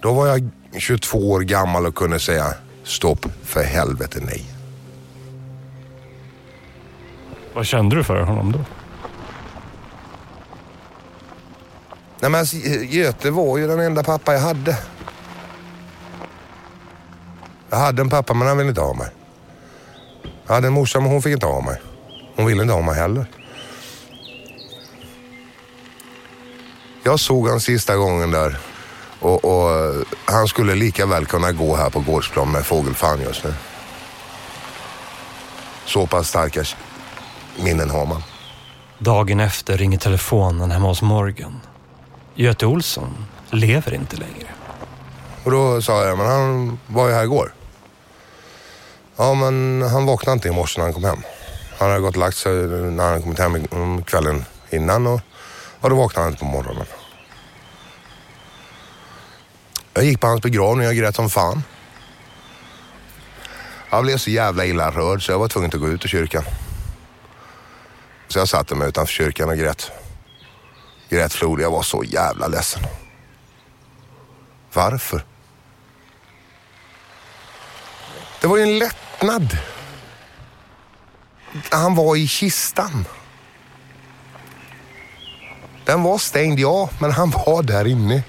[0.00, 2.54] Då var jag 22 år gammal och kunde säga
[2.84, 4.44] stopp, för helvete nej.
[7.54, 8.58] Vad kände du för honom då?
[12.20, 14.78] Nej men alltså, Göte var ju den enda pappa jag hade.
[17.70, 19.08] Jag hade en pappa men han ville inte ha mig.
[20.46, 21.80] Jag hade en morsa men hon fick inte ha mig.
[22.36, 23.26] Hon ville inte ha mig heller.
[27.02, 28.58] Jag såg han sista gången där
[29.20, 29.94] och, och
[30.24, 33.54] han skulle lika väl kunna gå här på gårdsplan med fågelfan just nu.
[35.84, 36.64] Så pass starka
[37.62, 38.22] minnen har man.
[38.98, 41.60] Dagen efter ringer telefonen hemma hos Morgan.
[42.34, 44.46] Göte Olsson lever inte längre.
[45.44, 47.52] Och då sa jag, men han var ju här igår.
[49.20, 51.22] Ja, men han vaknade inte i morse när han kom hem.
[51.78, 55.20] Han hade gått och lagt sig när han kommit hem kvällen innan och,
[55.80, 56.86] och då vaknade han inte på morgonen.
[59.94, 61.62] Jag gick på hans begravning och grät som fan.
[63.90, 66.44] Jag blev så jävla illa rörd så jag var tvungen att gå ut ur kyrkan.
[68.28, 69.90] Så jag satte mig utanför kyrkan och grät.
[71.08, 71.60] Grät flod.
[71.60, 72.82] Jag var så jävla ledsen.
[74.72, 75.24] Varför?
[78.40, 78.78] Det var ju en
[79.20, 79.58] lättnad.
[81.70, 83.04] Han var i kistan.
[85.84, 88.22] Den var stängd, ja, men han var där inne.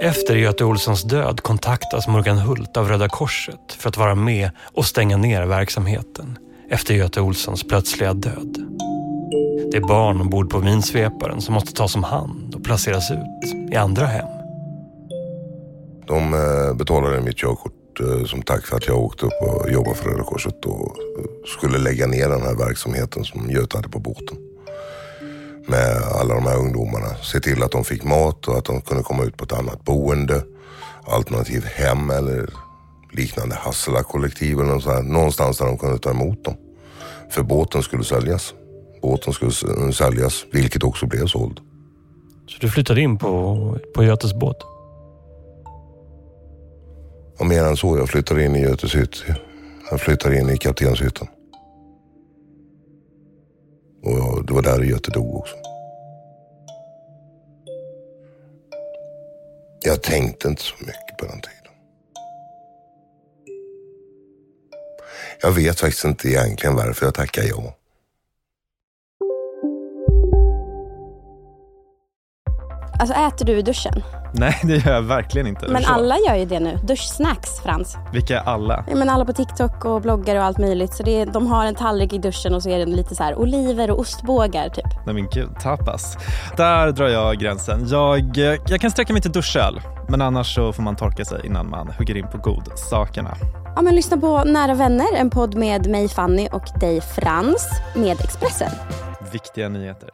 [0.00, 4.86] Efter Göte Olssons död kontaktas Morgan Hult av Röda Korset för att vara med och
[4.86, 6.38] stänga ner verksamheten
[6.68, 8.58] efter Göte Olssons plötsliga död.
[9.70, 13.76] Det är barn ombord på minsveparen som måste tas om hand och placeras ut i
[13.76, 14.28] andra hem.
[16.06, 19.96] De eh, betalade mitt körkort eh, som tack för att jag åkte upp och jobbade
[19.96, 21.24] för Röda Korset och eh,
[21.58, 24.36] skulle lägga ner den här verksamheten som Göte hade på båten
[25.68, 27.14] med alla de här ungdomarna.
[27.22, 29.84] Se till att de fick mat och att de kunde komma ut på ett annat
[29.84, 30.42] boende.
[31.04, 32.50] Alternativt hem eller
[33.16, 36.54] liknande Hassela-kollektiv eller något någonstans där de kunde ta emot dem.
[37.30, 38.54] För båten skulle säljas.
[39.02, 39.52] Båten skulle
[39.92, 41.60] säljas, vilket också blev såld.
[42.46, 44.56] Så du flyttade in på, på Götes båt?
[47.38, 49.24] Och mer än så, jag flyttade in i Götes hytt.
[49.90, 51.26] Jag flyttade in i kaptenshytten.
[54.04, 55.54] Och det var där Göte dog också.
[59.80, 61.65] Jag tänkte inte så mycket på den tiden.
[65.42, 67.74] Jag vet faktiskt inte egentligen varför jag tackar ja.
[73.00, 74.02] Alltså äter du i duschen?
[74.34, 75.68] Nej, det gör jag verkligen inte.
[75.68, 76.78] Men alla gör ju det nu.
[76.82, 77.96] Duschsnacks, Frans.
[78.12, 78.84] Vilka är alla?
[78.88, 80.94] Ja, men alla på TikTok och bloggar och allt möjligt.
[80.94, 83.22] Så det är, de har en tallrik i duschen och så är det lite så
[83.22, 84.86] här oliver och ostbågar typ.
[85.06, 86.16] Nej men gud, tapas.
[86.56, 87.88] Där drar jag gränsen.
[87.88, 88.36] Jag,
[88.68, 89.80] jag kan sträcka mig till duschöl.
[90.08, 93.36] Men annars så får man torka sig innan man hugger in på godsakerna.
[93.76, 98.20] Ja, men lyssna på Nära vänner, en podd med mig Fanny och dig Frans med
[98.20, 98.70] Expressen.
[99.32, 100.10] Viktiga nyheter.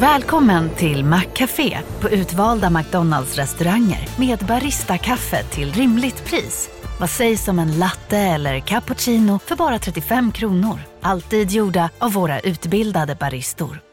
[0.00, 6.70] Välkommen till Maccafé på utvalda McDonalds restauranger med Baristakaffe till rimligt pris.
[7.00, 10.78] Vad sägs om en latte eller cappuccino för bara 35 kronor?
[11.02, 13.87] Alltid gjorda av våra utbildade baristor.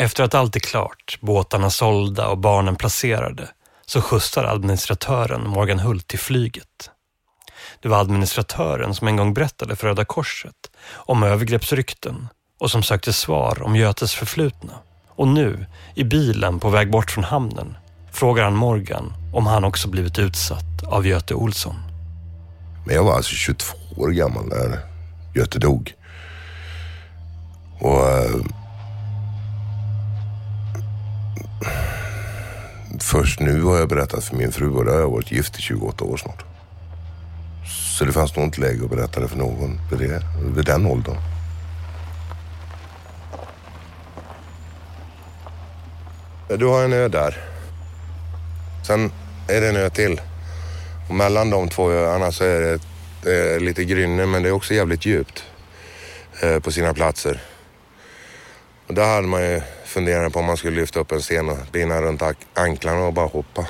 [0.00, 3.48] Efter att allt är klart, båtarna sålda och barnen placerade,
[3.86, 6.90] så skjutsar administratören Morgan Hult till flyget.
[7.82, 10.54] Det var administratören som en gång berättade för Röda Korset
[10.92, 12.28] om övergreppsrykten
[12.60, 14.72] och som sökte svar om Götes förflutna.
[15.08, 17.76] Och nu, i bilen på väg bort från hamnen,
[18.12, 21.76] frågar han Morgan om han också blivit utsatt av Göte Olsson.
[22.86, 24.78] Men jag var alltså 22 år gammal när
[25.34, 25.94] Göte dog.
[27.80, 28.08] Och...
[28.08, 28.59] Eh,
[33.00, 35.62] först nu har jag berättat för min fru och då har jag varit gift i
[35.62, 36.44] 28 år snart.
[37.98, 40.22] Så det fanns nog inte läge att berätta det för någon vid, det,
[40.56, 41.16] vid den åldern.
[46.48, 47.36] Du har en ö där.
[48.86, 49.12] Sen
[49.48, 50.20] är det en ö till.
[51.08, 52.80] Och mellan de två öarna så är det,
[53.22, 55.44] det är lite grynne men det är också jävligt djupt
[56.42, 57.42] eh, på sina platser.
[58.86, 61.58] Och där hade man ju funderat på om man skulle lyfta upp en sten och
[61.72, 62.22] binda runt
[62.54, 63.60] anklarna och bara hoppa.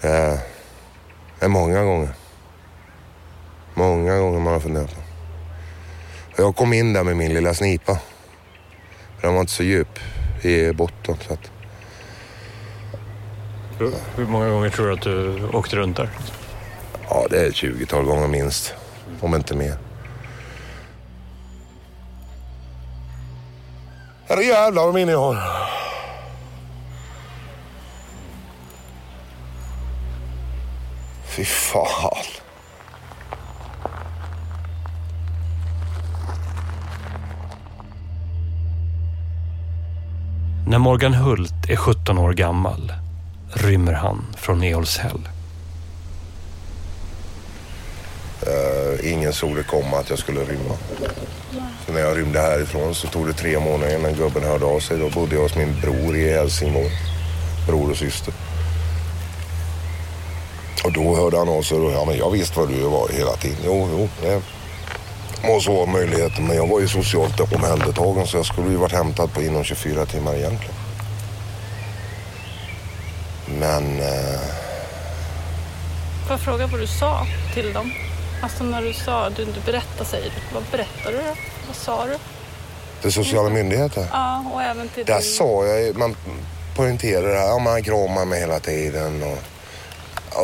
[0.00, 0.38] Eh,
[1.38, 2.08] det är många gånger.
[3.74, 5.00] Många gånger man har funderat på.
[6.36, 7.98] Jag kom in där med min lilla snipa.
[9.20, 9.98] Den var inte så djup
[10.42, 11.16] i botten.
[11.26, 11.50] Så att,
[13.78, 16.10] Hur, hur många gånger tror du att du åkte runt där?
[17.08, 18.74] ja, det är ett 20-tal gånger minst.
[19.20, 19.76] Om inte mer.
[24.32, 25.36] Herre jävlar vad minne jag har.
[31.24, 32.16] Fy fan.
[40.66, 42.92] När Morgan Hult är 17 år gammal
[43.54, 45.28] rymmer han från Eolshäll.
[48.42, 50.74] Eh, ingen såg det komma att jag skulle rymma.
[51.86, 54.98] Så när jag rymde härifrån så tog det tre månader innan gubben hörde av sig.
[54.98, 56.90] Då bodde jag hos min bror i Helsingborg.
[57.66, 58.34] Bror och syster.
[60.84, 63.32] Och då hörde han av sig och ja, men jag visste var du var hela
[63.32, 63.58] tiden.
[63.64, 64.42] Jo, jo, det
[65.48, 66.46] måste vara möjligheten.
[66.46, 70.06] Men jag var ju socialt omhändertagen så jag skulle ju varit hämtad på inom 24
[70.06, 70.74] timmar egentligen.
[73.58, 74.40] Men eh,
[76.22, 77.92] Får jag fråga vad du sa till dem?
[78.42, 80.54] Alltså när du sa, du, du berättade säger du.
[80.54, 81.34] Vad berättade du då?
[81.66, 82.18] Vad sa du?
[83.02, 84.06] det sociala myndigheter.
[84.12, 85.22] Ja, och även till Där din...
[85.22, 86.16] sa jag man
[86.76, 89.38] poängterar det här, ja, man kramar mig hela tiden och,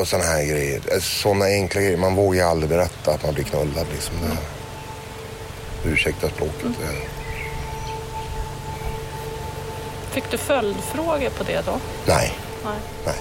[0.00, 0.80] och sådana här grejer.
[1.00, 1.96] Sådana enkla grejer.
[1.96, 4.14] Man vågar aldrig berätta att man blir knullad liksom.
[4.22, 6.66] Det, ursäkta språket.
[6.80, 7.08] Det,
[10.10, 11.78] Fick du följdfrågor på det då?
[12.06, 12.32] nej,
[12.64, 12.78] Nej.
[13.06, 13.14] nej.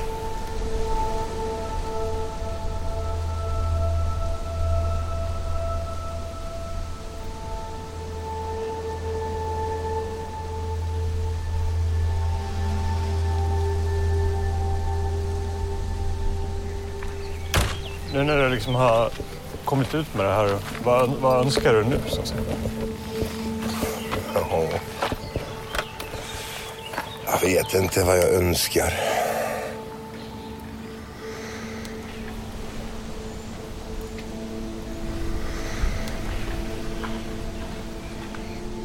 [18.68, 19.10] Liksom har
[19.66, 22.00] kommit ut med det här, vad, vad önskar du nu?
[22.08, 22.42] Så att säga?
[24.34, 24.64] Ja.
[27.26, 28.94] Jag vet inte vad jag önskar.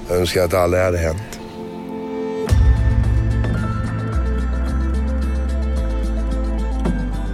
[0.08, 1.40] Jag önskar att det aldrig hade hänt.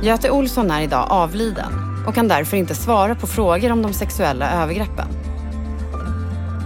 [0.03, 4.63] Göte Olsson är idag avliden och kan därför inte svara på frågor om de sexuella
[4.63, 5.09] övergreppen.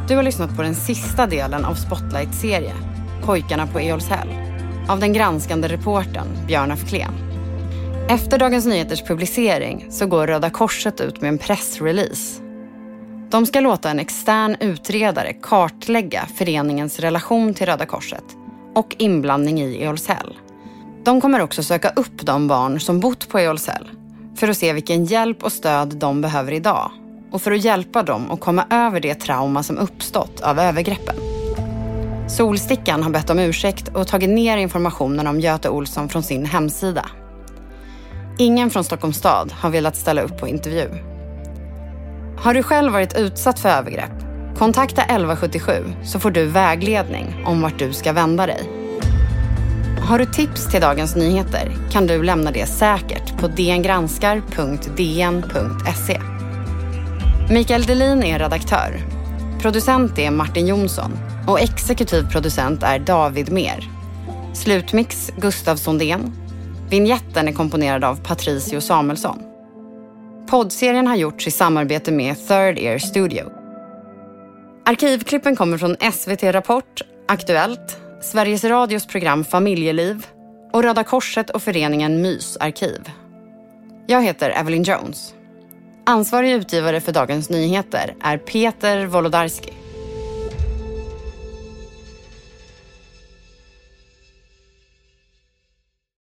[0.09, 2.73] Du har lyssnat på den sista delen av Spotlight-serie
[3.25, 4.29] Pojkarna på Eolshäll
[4.89, 7.13] av den granskande reportern Björn af Kleen.
[8.09, 12.43] Efter Dagens Nyheters publicering så går Röda Korset ut med en pressrelease.
[13.31, 18.25] De ska låta en extern utredare kartlägga föreningens relation till Röda Korset
[18.75, 20.39] och inblandning i Eolshäll.
[21.05, 23.89] De kommer också söka upp de barn som bott på Eolshäll
[24.37, 26.91] för att se vilken hjälp och stöd de behöver idag
[27.33, 31.17] och för att hjälpa dem att komma över det trauma som uppstått av övergreppen.
[32.29, 37.07] Solstickan har bett om ursäkt och tagit ner informationen om Göte Olsson från sin hemsida.
[38.39, 40.89] Ingen från Stockholms stad har velat ställa upp på intervju.
[42.39, 44.13] Har du själv varit utsatt för övergrepp?
[44.59, 45.73] Kontakta 1177
[46.05, 48.82] så får du vägledning om vart du ska vända dig.
[50.09, 56.21] Har du tips till Dagens Nyheter kan du lämna det säkert på dngranskar.dn.se.
[57.51, 59.01] Mikael Delin är redaktör.
[59.61, 61.13] Producent är Martin Jonsson
[61.49, 63.89] och exekutiv producent är David Mer.
[64.55, 66.33] Slutmix Gustav Sondén.
[66.91, 69.39] Vinjetten är komponerad av Patricio Samuelsson.
[70.51, 73.51] Poddserien har gjorts i samarbete med Third Ear Studio.
[74.87, 80.27] Arkivklippen kommer från SVT Rapport, Aktuellt, Sveriges Radios program Familjeliv
[80.73, 83.11] och Röda Korset och föreningen Mys arkiv.
[84.07, 85.35] Jag heter Evelyn Jones.
[86.07, 89.73] Ansvarig utgivare för Dagens Nyheter är Peter Wolodarski.